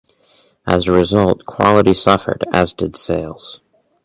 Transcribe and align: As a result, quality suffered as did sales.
As 0.65 0.87
a 0.87 0.91
result, 0.91 1.45
quality 1.45 1.93
suffered 1.93 2.43
as 2.51 2.73
did 2.73 2.97
sales. 2.97 3.59